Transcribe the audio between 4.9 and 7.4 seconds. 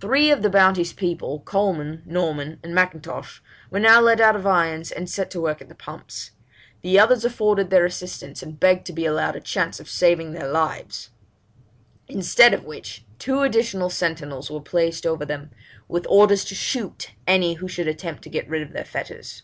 and sent to work at the pumps. The others